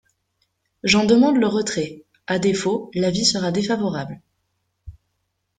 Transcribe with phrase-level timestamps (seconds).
[0.83, 4.19] J’en demande le retrait; à défaut, l’avis sera défavorable.